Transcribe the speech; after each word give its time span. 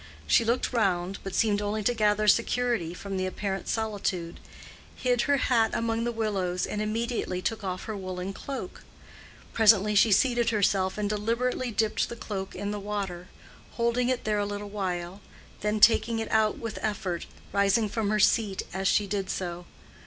She 0.25 0.43
looked 0.43 0.73
round, 0.73 1.19
but 1.23 1.35
seemed 1.35 1.61
only 1.61 1.83
to 1.83 1.93
gather 1.93 2.27
security 2.27 2.91
from 2.91 3.17
the 3.17 3.27
apparent 3.27 3.67
solitude, 3.67 4.39
hid 4.95 5.21
her 5.29 5.37
hat 5.37 5.69
among 5.75 6.05
the 6.05 6.11
willows, 6.11 6.65
and 6.65 6.81
immediately 6.81 7.39
took 7.39 7.63
off 7.63 7.83
her 7.83 7.95
woolen 7.95 8.33
cloak. 8.33 8.81
Presently 9.53 9.93
she 9.93 10.11
seated 10.11 10.49
herself 10.49 10.97
and 10.97 11.07
deliberately 11.07 11.69
dipped 11.69 12.09
the 12.09 12.15
cloak 12.15 12.55
in 12.55 12.71
the 12.71 12.79
water, 12.79 13.27
holding 13.73 14.09
it 14.09 14.23
there 14.23 14.39
a 14.39 14.45
little 14.47 14.69
while, 14.71 15.21
then 15.59 15.79
taking 15.79 16.17
it 16.17 16.31
out 16.31 16.57
with 16.57 16.79
effort, 16.81 17.27
rising 17.53 17.87
from 17.87 18.09
her 18.09 18.19
seat 18.19 18.63
as 18.73 18.87
she 18.87 19.05
did 19.05 19.29
so. 19.29 19.65